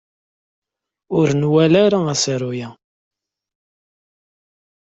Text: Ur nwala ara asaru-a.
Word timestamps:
Ur 1.17 1.27
nwala 1.41 1.79
ara 1.85 1.99
asaru-a. 2.13 2.67